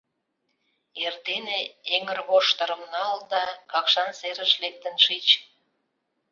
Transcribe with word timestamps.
Эрдене 1.03 1.59
эҥырвоштырым 1.95 2.81
нал 2.93 3.17
да 3.31 3.43
Какшан 3.71 4.09
серыш 4.19 4.51
лектын 4.63 4.95
шич. 5.05 5.27